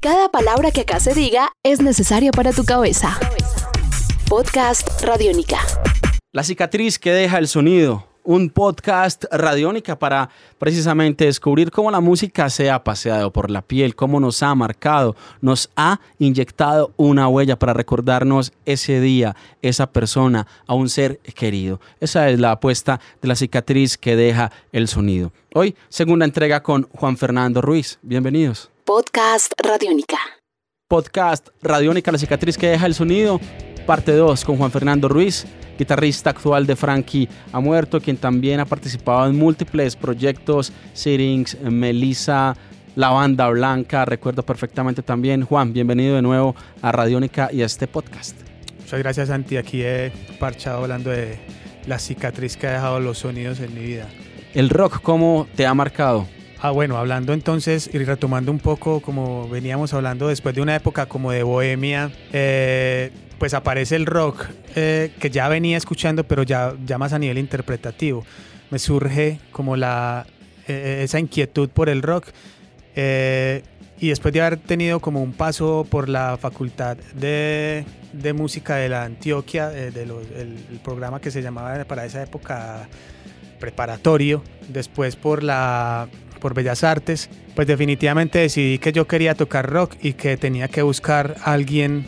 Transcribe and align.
Cada 0.00 0.28
palabra 0.28 0.70
que 0.70 0.82
acá 0.82 1.00
se 1.00 1.12
diga 1.12 1.50
es 1.64 1.82
necesaria 1.82 2.30
para 2.30 2.52
tu 2.52 2.64
cabeza. 2.64 3.18
Podcast 4.28 5.02
Radiónica. 5.02 5.58
La 6.30 6.44
cicatriz 6.44 7.00
que 7.00 7.10
deja 7.10 7.38
el 7.38 7.48
sonido. 7.48 8.06
Un 8.22 8.50
podcast 8.50 9.24
radiónica 9.32 9.98
para 9.98 10.30
precisamente 10.58 11.24
descubrir 11.24 11.72
cómo 11.72 11.90
la 11.90 12.00
música 12.00 12.48
se 12.48 12.70
ha 12.70 12.84
paseado 12.84 13.32
por 13.32 13.50
la 13.50 13.62
piel, 13.62 13.96
cómo 13.96 14.20
nos 14.20 14.40
ha 14.44 14.54
marcado, 14.54 15.16
nos 15.40 15.68
ha 15.74 15.98
inyectado 16.18 16.92
una 16.96 17.26
huella 17.26 17.58
para 17.58 17.72
recordarnos 17.72 18.52
ese 18.66 19.00
día, 19.00 19.34
esa 19.62 19.90
persona, 19.90 20.46
a 20.68 20.74
un 20.74 20.90
ser 20.90 21.18
querido. 21.18 21.80
Esa 21.98 22.28
es 22.28 22.38
la 22.38 22.52
apuesta 22.52 23.00
de 23.20 23.28
la 23.28 23.34
cicatriz 23.34 23.98
que 23.98 24.14
deja 24.14 24.52
el 24.70 24.86
sonido. 24.86 25.32
Hoy, 25.54 25.74
segunda 25.88 26.24
entrega 26.24 26.62
con 26.62 26.86
Juan 26.92 27.16
Fernando 27.16 27.62
Ruiz. 27.62 27.98
Bienvenidos. 28.02 28.70
Podcast 28.88 29.52
Radiónica. 29.62 30.16
Podcast 30.88 31.48
Radiónica, 31.60 32.10
la 32.10 32.16
cicatriz 32.16 32.56
que 32.56 32.68
deja 32.68 32.86
el 32.86 32.94
sonido. 32.94 33.38
Parte 33.86 34.12
2 34.12 34.46
con 34.46 34.56
Juan 34.56 34.70
Fernando 34.70 35.10
Ruiz, 35.10 35.44
guitarrista 35.78 36.30
actual 36.30 36.66
de 36.66 36.74
Frankie 36.74 37.28
ha 37.52 37.60
muerto, 37.60 38.00
quien 38.00 38.16
también 38.16 38.60
ha 38.60 38.64
participado 38.64 39.28
en 39.28 39.36
múltiples 39.36 39.94
proyectos, 39.94 40.72
Sittings, 40.94 41.60
Melissa, 41.60 42.56
La 42.96 43.10
Banda 43.10 43.50
Blanca, 43.50 44.06
recuerdo 44.06 44.42
perfectamente 44.42 45.02
también. 45.02 45.44
Juan, 45.44 45.74
bienvenido 45.74 46.16
de 46.16 46.22
nuevo 46.22 46.56
a 46.80 46.90
Radiónica 46.90 47.50
y 47.52 47.60
a 47.60 47.66
este 47.66 47.88
podcast. 47.88 48.40
Muchas 48.78 49.00
gracias 49.00 49.28
Santi, 49.28 49.58
aquí 49.58 49.82
he 49.82 50.10
parchado 50.40 50.84
hablando 50.84 51.10
de 51.10 51.38
la 51.86 51.98
cicatriz 51.98 52.56
que 52.56 52.68
ha 52.68 52.72
dejado 52.72 53.00
los 53.00 53.18
sonidos 53.18 53.60
en 53.60 53.74
mi 53.74 53.82
vida. 53.82 54.08
¿El 54.54 54.70
rock 54.70 55.02
cómo 55.02 55.46
te 55.56 55.66
ha 55.66 55.74
marcado? 55.74 56.26
Ah, 56.60 56.70
bueno, 56.72 56.96
hablando 56.96 57.32
entonces 57.32 57.88
y 57.92 57.98
retomando 57.98 58.50
un 58.50 58.58
poco 58.58 59.00
como 59.00 59.48
veníamos 59.48 59.94
hablando 59.94 60.26
después 60.28 60.54
de 60.56 60.60
una 60.60 60.74
época 60.74 61.06
como 61.06 61.30
de 61.30 61.44
bohemia, 61.44 62.10
eh, 62.32 63.12
pues 63.38 63.54
aparece 63.54 63.94
el 63.94 64.06
rock 64.06 64.44
eh, 64.74 65.12
que 65.20 65.30
ya 65.30 65.48
venía 65.48 65.76
escuchando, 65.76 66.24
pero 66.24 66.42
ya, 66.42 66.74
ya 66.84 66.98
más 66.98 67.12
a 67.12 67.18
nivel 67.20 67.38
interpretativo. 67.38 68.24
Me 68.70 68.80
surge 68.80 69.38
como 69.52 69.76
la, 69.76 70.26
eh, 70.66 71.02
esa 71.04 71.20
inquietud 71.20 71.68
por 71.68 71.88
el 71.88 72.02
rock. 72.02 72.26
Eh, 72.96 73.62
y 74.00 74.08
después 74.08 74.34
de 74.34 74.40
haber 74.40 74.58
tenido 74.58 74.98
como 75.00 75.22
un 75.22 75.32
paso 75.32 75.86
por 75.88 76.08
la 76.08 76.36
Facultad 76.40 76.96
de, 77.14 77.84
de 78.12 78.32
Música 78.32 78.76
de 78.76 78.88
la 78.88 79.04
Antioquia, 79.04 79.70
eh, 79.72 79.92
de 79.92 80.06
los- 80.06 80.26
el, 80.36 80.56
el 80.70 80.78
programa 80.82 81.20
que 81.20 81.30
se 81.30 81.40
llamaba 81.42 81.84
para 81.84 82.04
esa 82.04 82.22
época 82.22 82.88
preparatorio, 83.60 84.42
después 84.68 85.16
por 85.16 85.42
la 85.42 86.08
por 86.38 86.54
Bellas 86.54 86.84
Artes, 86.84 87.28
pues 87.54 87.66
definitivamente 87.66 88.38
decidí 88.38 88.78
que 88.78 88.92
yo 88.92 89.06
quería 89.06 89.34
tocar 89.34 89.68
rock 89.70 89.94
y 90.02 90.12
que 90.14 90.36
tenía 90.36 90.68
que 90.68 90.82
buscar 90.82 91.36
a 91.44 91.52
alguien 91.52 92.06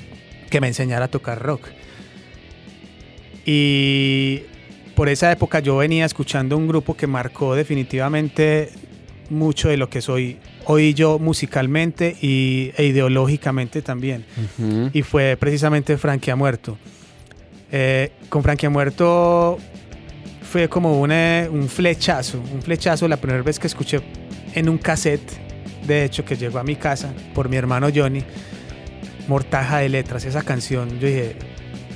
que 0.50 0.60
me 0.60 0.68
enseñara 0.68 1.06
a 1.06 1.08
tocar 1.08 1.40
rock. 1.42 1.68
Y 3.46 4.42
por 4.94 5.08
esa 5.08 5.32
época 5.32 5.60
yo 5.60 5.76
venía 5.78 6.04
escuchando 6.04 6.56
un 6.56 6.68
grupo 6.68 6.94
que 6.96 7.06
marcó 7.06 7.54
definitivamente 7.54 8.70
mucho 9.30 9.68
de 9.68 9.76
lo 9.76 9.88
que 9.88 10.00
soy 10.00 10.38
hoy 10.66 10.92
yo 10.92 11.18
musicalmente 11.18 12.16
y, 12.20 12.72
e 12.76 12.84
ideológicamente 12.84 13.80
también. 13.82 14.24
Y 14.92 15.02
fue 15.02 15.36
precisamente 15.38 15.96
Frankie 15.96 16.30
ha 16.30 16.36
muerto. 16.36 16.76
Eh, 17.72 18.10
con 18.28 18.42
Frankie 18.42 18.66
ha 18.66 18.70
muerto 18.70 19.58
fue 20.42 20.68
como 20.68 21.00
una- 21.00 21.46
un 21.50 21.68
flechazo, 21.68 22.40
un 22.52 22.60
flechazo 22.60 23.06
la 23.06 23.16
primera 23.16 23.42
vez 23.42 23.58
que 23.60 23.68
escuché 23.68 24.00
en 24.54 24.68
un 24.68 24.78
cassette, 24.78 25.30
de 25.86 26.04
hecho, 26.04 26.24
que 26.24 26.36
llegó 26.36 26.58
a 26.58 26.64
mi 26.64 26.76
casa 26.76 27.12
por 27.34 27.48
mi 27.48 27.56
hermano 27.56 27.88
Johnny, 27.94 28.22
Mortaja 29.28 29.78
de 29.78 29.88
Letras, 29.88 30.24
esa 30.24 30.42
canción. 30.42 30.98
Yo 30.98 31.06
dije, 31.06 31.36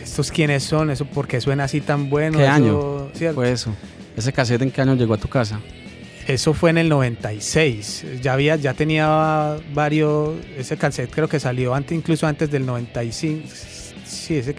¿estos 0.03 0.31
quiénes 0.31 0.63
son? 0.63 0.91
¿Eso 0.91 1.05
por 1.05 1.27
qué 1.27 1.41
suena 1.41 1.65
así 1.65 1.81
tan 1.81 2.09
bueno? 2.11 2.39
¿Qué 2.39 2.45
Eso- 2.45 2.53
año 2.53 3.09
¿cierto? 3.15 3.35
Fue 3.37 3.51
eso. 3.53 3.75
¿Ese 4.17 4.33
cassette 4.33 4.63
en 4.63 4.71
qué 4.71 4.81
año 4.83 4.95
llegó 4.95 5.15
a 5.15 5.19
tu 5.19 5.29
casa? 5.29 5.61
Eso 6.27 6.55
fue 6.55 6.71
en 6.71 6.79
el 6.79 6.89
96. 6.89 8.05
Ya 8.23 8.33
había, 8.33 8.57
ya 8.57 8.73
tenía 8.73 9.57
varios. 9.75 10.35
Ese 10.57 10.77
cassette 10.77 11.11
creo 11.11 11.29
que 11.29 11.39
salió 11.41 11.75
antes, 11.75 11.97
incluso 11.97 12.27
antes 12.27 12.51
del 12.51 12.65
95. 12.65 13.49
Sí, 14.07 14.37
ese 14.39 14.55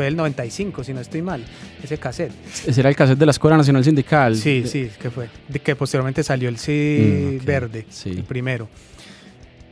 fue 0.00 0.06
el 0.06 0.16
95, 0.16 0.82
si 0.82 0.94
no 0.94 1.00
estoy 1.02 1.20
mal. 1.20 1.44
Ese 1.82 1.98
cassette. 1.98 2.32
Ese 2.66 2.80
era 2.80 2.88
el 2.88 2.96
cassette 2.96 3.18
de 3.18 3.26
la 3.26 3.32
Escuela 3.32 3.58
Nacional 3.58 3.84
Sindical. 3.84 4.34
Sí, 4.34 4.62
De- 4.62 4.66
sí, 4.66 4.90
que 4.98 5.10
fue. 5.10 5.28
De 5.46 5.58
que 5.58 5.76
posteriormente 5.76 6.22
salió 6.22 6.48
el 6.48 6.56
sí 6.56 7.32
Mm, 7.34 7.36
ok, 7.36 7.44
verde, 7.44 7.86
sí. 7.90 8.08
el 8.12 8.24
primero. 8.24 8.66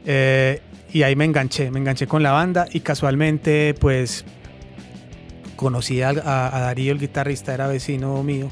Eh, 0.05 0.61
y 0.93 1.03
ahí 1.03 1.17
me 1.17 1.25
enganché, 1.25 1.71
me 1.71 1.78
enganché 1.78 2.06
con 2.06 2.22
la 2.22 2.33
banda 2.33 2.67
y 2.71 2.81
casualmente, 2.81 3.75
pues, 3.81 4.27
conocí 5.56 6.03
a, 6.03 6.11
a- 6.11 6.55
a 6.56 6.61
Darío, 6.61 6.93
el 6.93 6.99
guitarrista, 6.99 7.55
era 7.55 7.67
vecino 7.67 8.22
mío. 8.22 8.50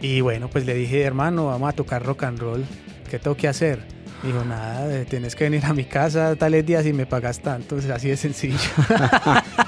Y 0.00 0.20
bueno, 0.20 0.48
pues 0.48 0.64
le 0.64 0.74
dije, 0.74 1.02
hermano, 1.02 1.46
vamos 1.46 1.68
a 1.70 1.72
tocar 1.72 2.04
rock 2.04 2.22
and 2.22 2.38
roll. 2.38 2.64
¿Qué 3.10 3.18
tengo 3.18 3.36
que 3.36 3.48
hacer? 3.48 3.80
Dijo, 4.22 4.44
nada, 4.44 5.04
tienes 5.06 5.34
que 5.34 5.44
venir 5.44 5.64
a 5.64 5.72
mi 5.72 5.84
casa 5.84 6.34
tales 6.36 6.64
días 6.66 6.84
y 6.86 6.92
me 6.92 7.06
pagas 7.06 7.40
tanto. 7.40 7.80
Sea, 7.80 7.96
así 7.96 8.08
de 8.08 8.16
sencillo. 8.16 8.56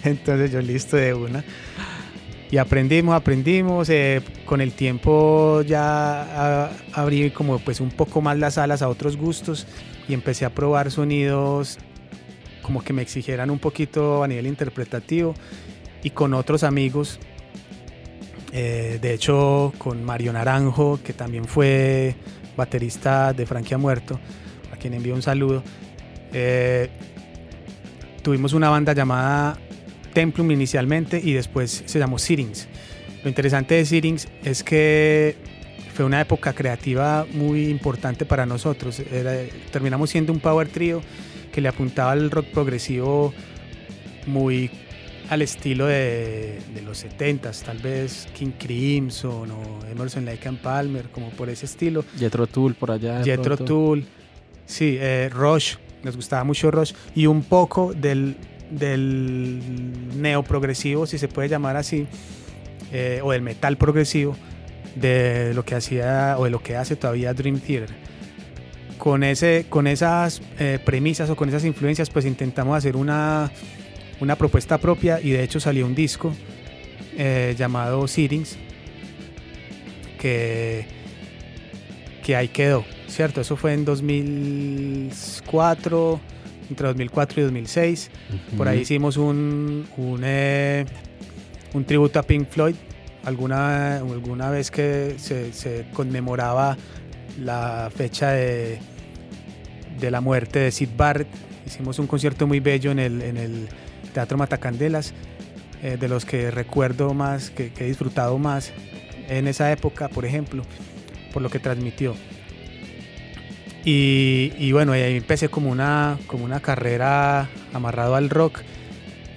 Entonces 0.04 0.50
yo 0.52 0.60
listo 0.60 0.96
de 0.96 1.14
una. 1.14 1.44
Y 2.50 2.56
aprendimos, 2.58 3.14
aprendimos. 3.14 3.88
eh, 3.90 4.22
con 4.44 4.60
el 4.60 4.72
tiempo 4.72 5.62
ya 5.62 6.64
a- 6.66 6.70
abrí 6.94 7.30
como 7.30 7.58
pues 7.60 7.80
un 7.80 7.90
poco 7.90 8.20
más 8.20 8.36
las 8.38 8.58
alas 8.58 8.82
a 8.82 8.88
otros 8.88 9.16
gustos 9.16 9.66
y 10.08 10.14
empecé 10.14 10.44
a 10.44 10.50
probar 10.50 10.90
sonidos 10.90 11.78
como 12.62 12.82
que 12.82 12.92
me 12.92 13.02
exigieran 13.02 13.50
un 13.50 13.58
poquito 13.60 14.22
a 14.24 14.28
nivel 14.28 14.46
interpretativo 14.48 15.34
y 16.02 16.10
con 16.10 16.34
otros 16.34 16.62
amigos. 16.64 17.18
eh, 18.52 18.98
de 19.00 19.14
hecho, 19.14 19.72
con 19.78 20.02
Mario 20.04 20.32
Naranjo, 20.32 20.98
que 21.04 21.12
también 21.12 21.44
fue 21.44 22.16
baterista 22.56 23.32
de 23.32 23.46
Frankie 23.46 23.74
ha 23.74 23.78
Muerto, 23.78 24.18
a 24.72 24.76
quien 24.76 24.94
envío 24.94 25.14
un 25.14 25.22
saludo. 25.22 25.62
eh, 26.32 26.88
tuvimos 28.22 28.52
una 28.52 28.68
banda 28.70 28.92
llamada 28.92 29.56
Templum 30.12 30.50
inicialmente 30.50 31.20
y 31.22 31.32
después 31.32 31.82
se 31.86 31.98
llamó 31.98 32.18
Sittings. 32.18 32.68
Lo 33.22 33.28
interesante 33.28 33.74
de 33.74 33.84
Sittings 33.84 34.28
es 34.44 34.62
que 34.64 35.36
fue 35.94 36.04
una 36.04 36.20
época 36.20 36.52
creativa 36.52 37.26
muy 37.32 37.68
importante 37.68 38.24
para 38.24 38.46
nosotros. 38.46 39.00
Era- 39.12 39.36
terminamos 39.70 40.10
siendo 40.10 40.32
un 40.32 40.40
power 40.40 40.68
trio 40.68 41.02
que 41.52 41.60
le 41.60 41.68
apuntaba 41.68 42.12
al 42.12 42.30
rock 42.30 42.46
progresivo 42.46 43.34
muy 44.26 44.70
al 45.28 45.42
estilo 45.42 45.86
de, 45.86 46.58
de 46.74 46.82
los 46.82 47.04
70s, 47.04 47.62
tal 47.62 47.78
vez 47.78 48.26
King 48.36 48.50
Crimson 48.58 49.48
o 49.52 49.78
Emerson 49.88 50.24
Lake 50.24 50.48
and 50.48 50.58
Palmer, 50.58 51.04
como 51.10 51.30
por 51.30 51.48
ese 51.48 51.66
estilo. 51.66 52.04
Jethro 52.18 52.48
Tull 52.48 52.74
por 52.74 52.90
allá. 52.90 53.22
Jethro. 53.22 53.56
Tull, 53.56 54.04
sí, 54.66 54.96
eh, 54.98 55.28
Rush, 55.32 55.76
nos 56.02 56.16
gustaba 56.16 56.42
mucho 56.42 56.72
Rush, 56.72 56.94
y 57.14 57.26
un 57.26 57.42
poco 57.44 57.92
del, 57.94 58.34
del 58.70 59.60
neoprogresivo, 60.16 61.06
si 61.06 61.18
se 61.18 61.28
puede 61.28 61.48
llamar 61.48 61.76
así, 61.76 62.06
eh, 62.92 63.20
o 63.22 63.32
del 63.32 63.42
metal 63.42 63.76
progresivo, 63.76 64.36
de 64.94 65.52
lo 65.54 65.64
que 65.64 65.74
hacía 65.74 66.36
o 66.38 66.44
de 66.44 66.50
lo 66.50 66.62
que 66.62 66.76
hace 66.76 66.96
todavía 66.96 67.34
Dream 67.34 67.60
Theater. 67.60 67.90
Con, 68.98 69.22
ese, 69.22 69.66
con 69.68 69.86
esas 69.86 70.42
eh, 70.58 70.78
premisas 70.84 71.30
o 71.30 71.36
con 71.36 71.48
esas 71.48 71.64
influencias, 71.64 72.10
pues 72.10 72.26
intentamos 72.26 72.76
hacer 72.76 72.96
una, 72.96 73.50
una 74.20 74.36
propuesta 74.36 74.76
propia 74.78 75.20
y 75.20 75.30
de 75.30 75.42
hecho 75.42 75.58
salió 75.58 75.86
un 75.86 75.94
disco 75.94 76.34
eh, 77.16 77.54
llamado 77.58 78.06
Sittings 78.06 78.58
que, 80.18 80.84
que 82.22 82.36
ahí 82.36 82.48
quedó, 82.48 82.84
¿cierto? 83.08 83.40
Eso 83.40 83.56
fue 83.56 83.72
en 83.72 83.86
2004, 83.86 86.20
entre 86.70 86.86
2004 86.88 87.40
y 87.40 87.44
2006. 87.44 88.10
Por 88.56 88.68
ahí 88.68 88.80
hicimos 88.80 89.16
un, 89.16 89.86
un, 89.96 90.20
eh, 90.24 90.86
un 91.74 91.84
tributo 91.84 92.18
a 92.18 92.22
Pink 92.22 92.48
Floyd, 92.48 92.76
alguna, 93.24 93.96
alguna 93.96 94.50
vez 94.50 94.70
que 94.70 95.16
se, 95.18 95.52
se 95.52 95.86
conmemoraba 95.92 96.76
la 97.38 97.90
fecha 97.94 98.30
de, 98.30 98.78
de 99.98 100.10
la 100.10 100.20
muerte 100.20 100.60
de 100.60 100.70
Sid 100.70 100.90
Barrett. 100.96 101.28
Hicimos 101.66 101.98
un 101.98 102.06
concierto 102.06 102.46
muy 102.46 102.60
bello 102.60 102.90
en 102.90 102.98
el, 102.98 103.22
en 103.22 103.36
el 103.36 103.68
Teatro 104.14 104.38
Matacandelas, 104.38 105.12
eh, 105.82 105.96
de 105.98 106.08
los 106.08 106.24
que 106.24 106.50
recuerdo 106.50 107.14
más, 107.14 107.50
que, 107.50 107.72
que 107.72 107.84
he 107.84 107.88
disfrutado 107.88 108.38
más 108.38 108.72
en 109.28 109.46
esa 109.46 109.70
época, 109.70 110.08
por 110.08 110.24
ejemplo, 110.24 110.64
por 111.32 111.42
lo 111.42 111.50
que 111.50 111.58
transmitió. 111.58 112.14
Y, 113.84 114.72
bueno, 114.72 114.92
ahí 114.92 115.16
empecé 115.16 115.48
como 115.48 115.70
una, 115.70 116.18
como 116.26 116.44
una 116.44 116.60
carrera 116.60 117.48
amarrado 117.72 118.14
al 118.14 118.30
rock. 118.30 118.60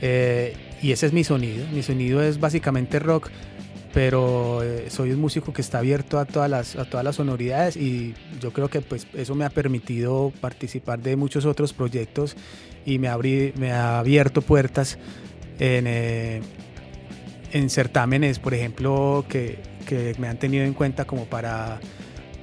eh, 0.01 0.55
y 0.83 0.91
ese 0.91 1.05
es 1.05 1.13
mi 1.13 1.23
sonido. 1.23 1.65
Mi 1.71 1.81
sonido 1.81 2.21
es 2.21 2.41
básicamente 2.41 2.99
rock, 2.99 3.29
pero 3.93 4.61
eh, 4.63 4.89
soy 4.89 5.11
un 5.11 5.21
músico 5.21 5.53
que 5.53 5.61
está 5.61 5.77
abierto 5.77 6.19
a 6.19 6.25
todas 6.25 6.49
las, 6.49 6.75
a 6.75 6.83
todas 6.83 7.05
las 7.05 7.15
sonoridades 7.15 7.77
y 7.77 8.13
yo 8.41 8.51
creo 8.51 8.69
que 8.69 8.81
pues 8.81 9.07
eso 9.13 9.33
me 9.33 9.45
ha 9.45 9.49
permitido 9.49 10.33
participar 10.41 10.99
de 10.99 11.15
muchos 11.15 11.45
otros 11.45 11.71
proyectos 11.71 12.35
y 12.85 12.99
me, 12.99 13.07
abrí, 13.07 13.53
me 13.55 13.71
ha 13.71 13.99
abierto 13.99 14.41
puertas 14.41 14.97
en, 15.57 15.85
eh, 15.87 16.41
en 17.53 17.69
certámenes, 17.69 18.39
por 18.39 18.53
ejemplo, 18.53 19.23
que, 19.29 19.59
que, 19.87 20.15
me 20.19 20.27
han 20.27 20.37
tenido 20.37 20.65
en 20.65 20.73
cuenta 20.73 21.05
como 21.05 21.25
para, 21.25 21.79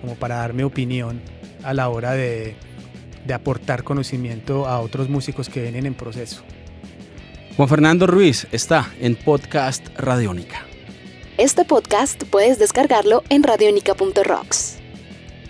como 0.00 0.14
para 0.14 0.36
dar 0.36 0.54
mi 0.54 0.62
opinión 0.62 1.20
a 1.62 1.74
la 1.74 1.88
hora 1.88 2.12
de, 2.12 2.56
de 3.26 3.34
aportar 3.34 3.84
conocimiento 3.84 4.66
a 4.66 4.80
otros 4.80 5.08
músicos 5.08 5.48
que 5.48 5.62
vienen 5.62 5.86
en 5.86 5.94
proceso. 5.94 6.42
Juan 7.56 7.68
Fernando 7.68 8.06
Ruiz 8.06 8.46
está 8.52 8.90
en 9.00 9.16
Podcast 9.16 9.86
Radiónica. 9.98 10.64
Este 11.36 11.64
podcast 11.64 12.22
puedes 12.24 12.58
descargarlo 12.58 13.22
en 13.28 13.42
radionica.rocks. 13.42 14.78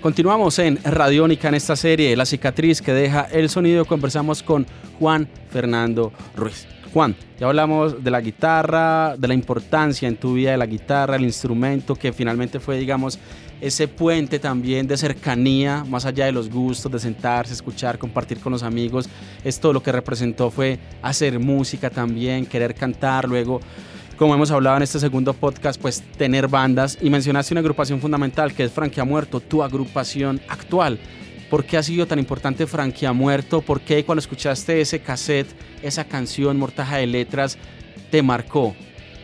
Continuamos 0.00 0.58
en 0.58 0.78
Radiónica 0.82 1.48
en 1.48 1.54
esta 1.56 1.76
serie, 1.76 2.16
La 2.16 2.24
cicatriz 2.24 2.80
que 2.80 2.94
deja 2.94 3.28
el 3.30 3.50
sonido. 3.50 3.84
Conversamos 3.84 4.42
con 4.42 4.66
Juan 4.98 5.28
Fernando 5.50 6.12
Ruiz. 6.34 6.66
Juan, 6.92 7.14
ya 7.38 7.46
hablamos 7.46 8.02
de 8.02 8.10
la 8.10 8.20
guitarra, 8.20 9.16
de 9.16 9.28
la 9.28 9.34
importancia 9.34 10.08
en 10.08 10.16
tu 10.16 10.34
vida 10.34 10.50
de 10.50 10.56
la 10.56 10.66
guitarra, 10.66 11.16
el 11.16 11.22
instrumento 11.22 11.94
que 11.94 12.12
finalmente 12.12 12.58
fue, 12.58 12.78
digamos, 12.78 13.19
ese 13.60 13.87
puente 13.87 14.40
también 14.40 14.88
de 14.88 14.96
cercanía, 14.96 15.84
más 15.88 16.04
allá 16.04 16.25
de 16.26 16.32
los 16.32 16.50
gustos, 16.50 16.90
de 16.90 16.98
sentarse, 16.98 17.52
escuchar, 17.52 17.98
compartir 17.98 18.40
con 18.40 18.52
los 18.52 18.64
amigos. 18.64 19.08
Esto 19.44 19.72
lo 19.72 19.82
que 19.82 19.92
representó 19.92 20.50
fue 20.50 20.81
hacer 21.00 21.38
música 21.38 21.90
también, 21.90 22.44
querer 22.44 22.75
cantar, 22.75 23.28
luego 23.28 23.60
como 24.16 24.34
hemos 24.34 24.50
hablado 24.50 24.76
en 24.76 24.82
este 24.82 24.98
segundo 24.98 25.32
podcast, 25.32 25.81
pues 25.81 26.02
tener 26.19 26.46
bandas 26.46 26.98
y 27.00 27.08
mencionaste 27.08 27.54
una 27.54 27.60
agrupación 27.60 28.00
fundamental 28.00 28.52
que 28.52 28.64
es 28.64 28.72
Frankia 28.72 29.04
Muerto, 29.04 29.40
tu 29.40 29.62
agrupación 29.62 30.40
actual. 30.48 30.98
¿Por 31.50 31.64
qué 31.64 31.76
ha 31.76 31.82
sido 31.82 32.06
tan 32.06 32.20
importante 32.20 32.64
Frankia 32.69 33.12
Muerto? 33.12 33.61
¿Por 33.61 33.81
qué 33.81 34.05
cuando 34.05 34.20
escuchaste 34.20 34.81
ese 34.81 35.00
cassette, 35.00 35.49
esa 35.82 36.05
canción, 36.05 36.56
Mortaja 36.56 36.99
de 36.99 37.08
Letras, 37.08 37.58
te 38.12 38.23
marcó? 38.23 38.76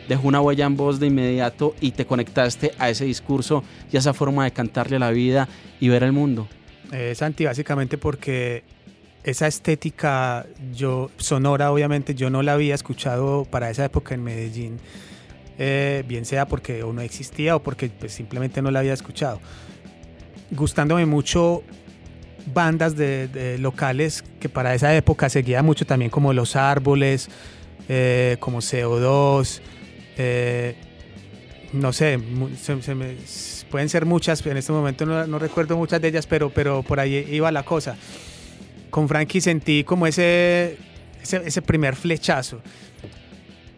Dejó 0.09 0.27
una 0.27 0.41
huella 0.41 0.65
en 0.65 0.75
voz 0.75 0.99
de 0.99 1.07
inmediato 1.07 1.73
y 1.79 1.91
te 1.91 2.05
conectaste 2.05 2.73
a 2.79 2.89
ese 2.89 3.05
discurso 3.05 3.63
y 3.91 3.95
a 3.95 3.99
esa 3.99 4.13
forma 4.13 4.43
de 4.43 4.51
cantarle 4.51 4.97
a 4.97 4.99
la 4.99 5.11
vida 5.11 5.47
y 5.79 5.87
ver 5.87 6.03
el 6.03 6.11
mundo. 6.11 6.49
Eh, 6.91 7.13
Santi, 7.15 7.45
básicamente 7.45 7.97
porque 7.97 8.63
esa 9.23 9.47
estética 9.47 10.45
yo 10.73 11.09
sonora 11.15 11.71
obviamente 11.71 12.13
yo 12.13 12.29
no 12.29 12.43
la 12.43 12.53
había 12.53 12.75
escuchado 12.75 13.45
para 13.45 13.69
esa 13.69 13.83
época 13.83 14.15
en 14.15 14.23
Medellín 14.23 14.79
eh, 15.57 16.05
bien 16.07 16.23
sea 16.23 16.47
porque 16.47 16.79
no 16.79 17.01
existía 17.01 17.57
o 17.57 17.61
porque 17.61 17.89
pues, 17.89 18.13
simplemente 18.13 18.61
no 18.61 18.71
la 18.71 18.79
había 18.79 18.93
escuchado 18.93 19.41
gustándome 20.51 21.05
mucho 21.05 21.61
bandas 22.53 22.95
de, 22.95 23.57
locales 23.59 24.23
que 24.39 24.49
para 24.49 24.73
esa 24.73 24.95
época 24.95 25.29
seguía 25.29 25.61
mucho 25.63 25.85
también 25.85 26.09
como 26.09 26.33
Los 26.33 26.55
Árboles 26.55 27.29
eh, 27.89 28.37
como 28.39 28.59
CO2 28.59 29.61
eh, 30.17 30.75
no 31.73 31.93
sé 31.93 32.19
pueden 33.69 33.89
ser 33.89 34.05
muchas 34.05 34.45
en 34.45 34.57
este 34.57 34.71
momento 34.71 35.05
no, 35.05 35.39
recuerdo 35.39 35.77
muchas 35.77 36.01
de 36.01 36.07
ellas 36.07 36.25
pero, 36.25 36.49
pero 36.49 36.83
por 36.83 36.99
ahí 36.99 37.27
iba 37.31 37.51
la 37.51 37.63
cosa. 37.63 37.95
Con 38.89 39.07
Frankie 39.07 39.41
sentí 39.41 39.83
como 39.83 40.07
ese, 40.07 40.77
ese, 41.21 41.61
primer 41.61 41.95
flechazo 41.95 42.61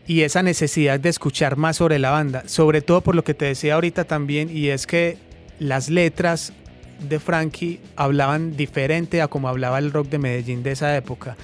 y 0.05 0.21
esa 0.21 0.43
necesidad 0.43 0.99
de 0.99 1.09
escuchar 1.09 1.57
más 1.57 1.77
sobre 1.77 1.99
la 1.99 2.11
banda, 2.11 2.43
sobre 2.45 2.81
todo 2.81 3.01
por 3.01 3.15
lo 3.15 3.23
que 3.23 3.33
te 3.33 3.45
decía 3.45 3.73
ahorita 3.73 4.05
también, 4.05 4.55
y 4.55 4.67
es 4.67 4.85
que 4.85 5.17
las 5.59 5.89
letras 5.89 6.53
de 6.99 7.19
Frankie 7.19 7.79
hablaban 7.95 8.55
diferente 8.55 9.21
a 9.21 9.27
como 9.27 9.47
hablaba 9.47 9.79
el 9.79 9.91
rock 9.91 10.09
de 10.09 10.19
Medellín 10.19 10.63
de 10.63 10.71
esa 10.71 10.95
época. 10.95 11.37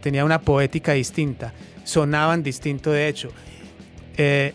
Tenía 0.00 0.24
una 0.24 0.40
poética 0.40 0.92
distinta, 0.92 1.52
sonaban 1.84 2.42
distinto 2.42 2.90
de 2.90 3.08
hecho, 3.08 3.30
eh, 4.16 4.52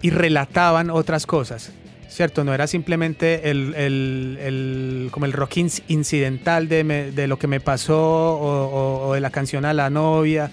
y 0.00 0.10
relataban 0.10 0.90
otras 0.90 1.26
cosas. 1.26 1.72
¿cierto? 2.12 2.44
No 2.44 2.52
era 2.52 2.66
simplemente 2.66 3.50
el, 3.50 5.08
como 5.10 5.26
el 5.26 5.32
rock 5.32 5.56
incidental 5.88 6.68
de, 6.68 7.26
lo 7.26 7.38
que 7.38 7.46
me 7.46 7.58
pasó 7.58 8.38
o, 8.38 9.14
de 9.14 9.20
la 9.20 9.30
canción 9.30 9.64
a 9.64 9.72
la 9.72 9.88
novia, 9.88 10.50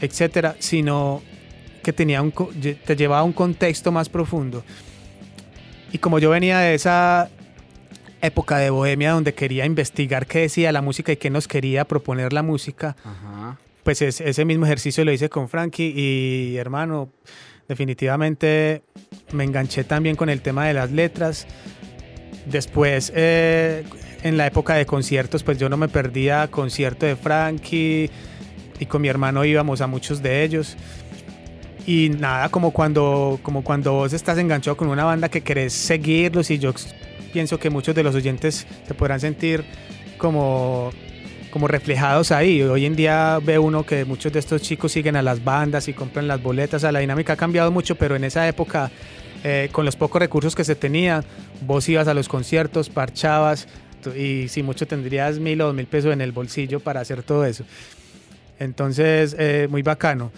etcétera, 0.00 0.54
sino 0.60 1.22
que 1.82 1.92
tenía 1.92 2.22
un, 2.22 2.32
te 2.32 2.96
llevaba 2.96 3.20
a 3.20 3.24
un 3.24 3.32
contexto 3.32 3.90
más 3.90 4.08
profundo. 4.08 4.64
Y 5.92 5.98
como 5.98 6.18
yo 6.18 6.30
venía 6.30 6.58
de 6.58 6.74
esa 6.74 7.28
época 8.20 8.58
de 8.58 8.70
bohemia 8.70 9.12
donde 9.12 9.34
quería 9.34 9.66
investigar 9.66 10.26
qué 10.26 10.40
decía 10.40 10.72
la 10.72 10.82
música 10.82 11.12
y 11.12 11.16
qué 11.16 11.30
nos 11.30 11.48
quería 11.48 11.84
proponer 11.84 12.32
la 12.32 12.42
música, 12.42 12.96
pues 13.84 14.02
ese 14.02 14.44
mismo 14.44 14.66
ejercicio 14.66 15.04
lo 15.04 15.12
hice 15.12 15.28
con 15.28 15.48
Frankie 15.48 15.92
y 15.96 16.56
hermano, 16.56 17.10
definitivamente 17.68 18.82
me 19.32 19.44
enganché 19.44 19.84
también 19.84 20.16
con 20.16 20.28
el 20.28 20.40
tema 20.40 20.66
de 20.66 20.74
las 20.74 20.90
letras. 20.90 21.46
Después, 22.46 23.12
eh, 23.14 23.84
en 24.22 24.36
la 24.36 24.46
época 24.46 24.74
de 24.74 24.86
conciertos, 24.86 25.42
pues 25.42 25.58
yo 25.58 25.68
no 25.68 25.76
me 25.76 25.88
perdía 25.88 26.48
concierto 26.48 27.06
de 27.06 27.14
Frankie 27.14 28.10
y 28.80 28.86
con 28.86 29.02
mi 29.02 29.08
hermano 29.08 29.44
íbamos 29.44 29.80
a 29.80 29.86
muchos 29.86 30.22
de 30.22 30.44
ellos. 30.44 30.76
Y 31.86 32.10
nada, 32.10 32.48
como 32.50 32.70
cuando, 32.72 33.38
como 33.42 33.64
cuando 33.64 33.92
vos 33.92 34.12
estás 34.12 34.36
enganchado 34.38 34.76
con 34.76 34.88
una 34.88 35.04
banda 35.04 35.28
que 35.28 35.42
querés 35.42 35.72
seguirlos 35.72 36.50
y 36.50 36.58
yo 36.58 36.74
pienso 37.32 37.58
que 37.58 37.70
muchos 37.70 37.94
de 37.94 38.02
los 38.02 38.14
oyentes 38.14 38.66
se 38.86 38.94
podrán 38.94 39.20
sentir 39.20 39.64
como 40.18 40.92
como 41.50 41.66
reflejados 41.68 42.30
ahí. 42.30 42.62
Hoy 42.62 42.86
en 42.86 42.94
día 42.94 43.38
ve 43.42 43.58
uno 43.58 43.84
que 43.84 44.04
muchos 44.04 44.32
de 44.32 44.38
estos 44.38 44.62
chicos 44.62 44.92
siguen 44.92 45.16
a 45.16 45.22
las 45.22 45.42
bandas 45.42 45.88
y 45.88 45.92
compran 45.92 46.28
las 46.28 46.42
boletas. 46.42 46.82
la 46.82 46.98
dinámica 46.98 47.34
ha 47.34 47.36
cambiado 47.36 47.70
mucho, 47.70 47.94
pero 47.96 48.16
en 48.16 48.24
esa 48.24 48.46
época, 48.46 48.90
eh, 49.44 49.68
con 49.72 49.84
los 49.84 49.96
pocos 49.96 50.20
recursos 50.20 50.54
que 50.54 50.64
se 50.64 50.74
tenían, 50.74 51.24
vos 51.62 51.88
ibas 51.88 52.08
a 52.08 52.14
los 52.14 52.28
conciertos, 52.28 52.90
parchabas 52.90 53.66
y 54.16 54.48
si 54.48 54.62
mucho 54.62 54.86
tendrías 54.86 55.38
mil 55.38 55.60
o 55.60 55.66
dos 55.66 55.74
mil 55.74 55.86
pesos 55.86 56.12
en 56.12 56.20
el 56.20 56.32
bolsillo 56.32 56.80
para 56.80 57.00
hacer 57.00 57.22
todo 57.22 57.44
eso. 57.44 57.64
Entonces, 58.58 59.36
eh, 59.38 59.68
muy 59.70 59.82
bacano. 59.82 60.32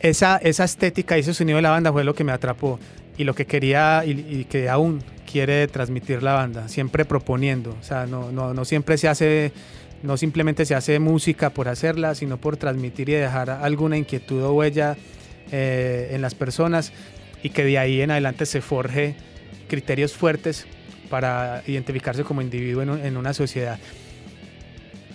Esa, 0.00 0.36
esa 0.38 0.64
estética 0.64 1.16
y 1.16 1.20
ese 1.20 1.32
sonido 1.32 1.56
de 1.56 1.62
la 1.62 1.70
banda 1.70 1.92
fue 1.92 2.04
lo 2.04 2.14
que 2.14 2.22
me 2.22 2.32
atrapó 2.32 2.78
y 3.18 3.24
lo 3.24 3.34
que 3.34 3.46
quería 3.46 4.04
y, 4.04 4.44
que 4.44 4.68
aún 4.68 5.02
quiere 5.30 5.66
transmitir 5.68 6.22
la 6.22 6.34
banda, 6.34 6.68
siempre 6.68 7.04
proponiendo. 7.04 7.76
O 7.80 7.82
sea, 7.82 8.06
no, 8.06 8.30
no, 8.30 8.54
no 8.54 8.64
siempre 8.64 8.98
se 8.98 9.08
hace 9.08 9.52
no 10.02 10.16
simplemente 10.16 10.64
se 10.64 10.74
hace 10.74 10.98
música 10.98 11.50
por 11.50 11.68
hacerla, 11.68 12.14
sino 12.14 12.36
por 12.36 12.56
transmitir 12.56 13.08
y 13.08 13.12
dejar 13.12 13.50
alguna 13.50 13.96
inquietud 13.96 14.42
o 14.42 14.52
huella 14.52 14.96
eh, 15.50 16.10
en 16.12 16.22
las 16.22 16.34
personas 16.34 16.92
y 17.42 17.50
que 17.50 17.64
de 17.64 17.78
ahí 17.78 18.00
en 18.00 18.10
adelante 18.10 18.46
se 18.46 18.60
forje 18.60 19.16
criterios 19.68 20.14
fuertes 20.14 20.66
para 21.10 21.62
identificarse 21.66 22.24
como 22.24 22.42
individuo 22.42 22.82
en, 22.82 23.16
una 23.16 23.32
sociedad. 23.32 23.78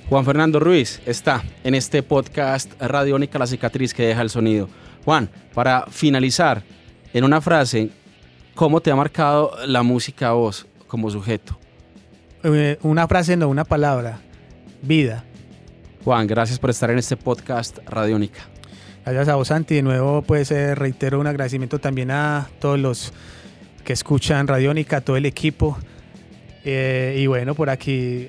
Juan 0.10 0.26
Fernando 0.26 0.60
Ruiz 0.60 1.02
está 1.06 1.44
en 1.64 1.76
este 1.76 2.04
podcast 2.04 2.72
Radiónica 2.82 3.40
La 3.40 3.48
cicatriz 3.48 3.94
que 3.94 4.04
deja 4.04 4.22
el 4.22 4.30
sonido. 4.30 4.70
Juan, 5.04 5.30
para 5.54 5.86
finalizar, 5.88 6.64
en 7.14 7.24
una 7.24 7.42
frase, 7.42 7.90
¿cómo 8.56 8.82
te 8.82 8.92
ha 8.92 8.96
marcado 8.96 9.52
la 9.66 9.84
música 9.84 10.30
a 10.30 10.34
vos 10.34 10.66
como 10.88 11.10
sujeto? 11.10 11.58
Eh, 12.44 12.78
una 12.82 13.08
frase, 13.08 13.36
no 13.38 13.50
una 13.50 13.66
palabra 13.66 14.20
vida. 14.82 15.24
Juan, 16.04 16.26
gracias 16.26 16.58
por 16.58 16.70
estar 16.70 16.90
en 16.90 16.98
este 16.98 17.18
podcast 17.18 17.78
Radiónica. 17.86 18.42
Gracias 19.06 19.28
a 19.30 19.36
vos, 19.36 19.48
Santi. 19.48 19.76
De 19.76 19.82
nuevo, 19.82 20.22
pues 20.22 20.52
eh, 20.52 20.74
reitero 20.74 21.20
un 21.20 21.28
agradecimiento 21.28 21.80
también 21.80 22.12
a 22.12 22.50
todos 22.60 22.80
los 22.80 23.14
que 23.84 23.94
escuchan 23.94 24.48
Radiónica, 24.48 24.98
a 24.98 25.02
todo 25.02 25.18
el 25.18 25.26
equipo. 25.26 25.78
Eh, 26.64 27.18
y 27.20 27.28
bueno, 27.28 27.56
por 27.56 27.70
aquí 27.70 28.28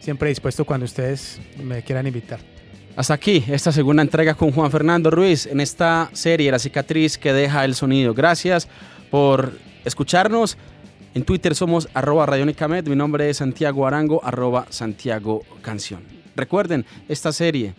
siempre 0.00 0.30
dispuesto 0.30 0.64
cuando 0.64 0.84
ustedes 0.84 1.40
me 1.62 1.82
quieran 1.82 2.06
invitar. 2.06 2.51
Hasta 2.94 3.14
aquí 3.14 3.42
esta 3.48 3.72
segunda 3.72 4.02
entrega 4.02 4.34
con 4.34 4.52
Juan 4.52 4.70
Fernando 4.70 5.10
Ruiz 5.10 5.46
en 5.46 5.60
esta 5.60 6.10
serie 6.12 6.52
La 6.52 6.58
cicatriz 6.58 7.16
que 7.16 7.32
deja 7.32 7.64
el 7.64 7.74
sonido. 7.74 8.12
Gracias 8.12 8.68
por 9.10 9.54
escucharnos. 9.84 10.58
En 11.14 11.24
Twitter 11.24 11.54
somos 11.54 11.88
arroba 11.94 12.26
Radionicamed. 12.26 12.86
Mi 12.88 12.96
nombre 12.96 13.30
es 13.30 13.38
Santiago 13.38 13.86
Arango, 13.86 14.22
arroba 14.22 14.66
Santiago 14.68 15.40
Canción. 15.62 16.02
Recuerden, 16.36 16.84
esta 17.08 17.32
serie, 17.32 17.74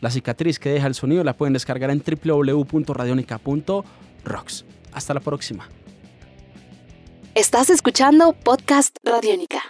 La 0.00 0.10
cicatriz 0.10 0.58
que 0.58 0.70
deja 0.70 0.86
el 0.86 0.94
sonido, 0.94 1.22
la 1.22 1.36
pueden 1.36 1.52
descargar 1.52 1.90
en 1.90 2.02
www.radionica.rocks. 2.02 4.64
Hasta 4.92 5.12
la 5.12 5.20
próxima. 5.20 5.68
Estás 7.34 7.68
escuchando 7.68 8.32
Podcast 8.32 8.96
Radiónica. 9.04 9.60